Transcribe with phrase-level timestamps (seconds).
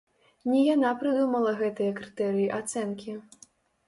[0.51, 3.11] Не яна прыдумала гэтыя крытэрыі ацэнкі.